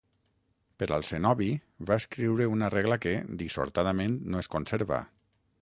Per 0.83 0.87
al 0.95 1.05
cenobi 1.09 1.49
va 1.91 1.99
escriure 2.03 2.49
una 2.55 2.71
regla 2.77 2.99
que, 3.05 3.15
dissortadament, 3.45 4.21
no 4.33 4.45
es 4.45 4.55
conserva. 4.57 5.05